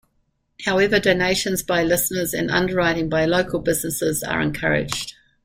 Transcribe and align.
However 0.65 0.99
donations 0.99 1.61
by 1.61 1.83
listeners 1.83 2.33
and 2.33 2.49
underwriting 2.49 3.07
by 3.07 3.25
local 3.25 3.59
businesses 3.59 4.23
are 4.23 4.41
encouraged. 4.41 5.13